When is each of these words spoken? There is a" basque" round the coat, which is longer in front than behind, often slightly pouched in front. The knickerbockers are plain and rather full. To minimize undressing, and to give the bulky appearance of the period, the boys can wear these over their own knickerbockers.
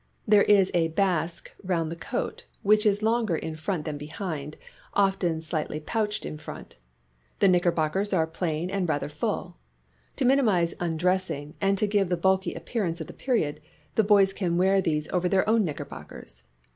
There 0.27 0.41
is 0.41 0.71
a" 0.73 0.87
basque" 1.01 1.51
round 1.73 1.91
the 1.91 1.95
coat, 1.95 2.45
which 2.63 2.87
is 2.87 3.03
longer 3.03 3.35
in 3.35 3.55
front 3.55 3.85
than 3.85 3.99
behind, 3.99 4.57
often 4.95 5.41
slightly 5.41 5.79
pouched 5.79 6.25
in 6.25 6.39
front. 6.39 6.77
The 7.37 7.47
knickerbockers 7.47 8.11
are 8.11 8.25
plain 8.25 8.71
and 8.71 8.89
rather 8.89 9.09
full. 9.09 9.57
To 10.15 10.25
minimize 10.25 10.73
undressing, 10.79 11.53
and 11.61 11.77
to 11.77 11.85
give 11.85 12.09
the 12.09 12.17
bulky 12.17 12.55
appearance 12.55 12.99
of 12.99 13.05
the 13.05 13.13
period, 13.13 13.61
the 13.93 14.03
boys 14.03 14.33
can 14.33 14.57
wear 14.57 14.81
these 14.81 15.07
over 15.09 15.29
their 15.29 15.47
own 15.47 15.63
knickerbockers. 15.63 16.45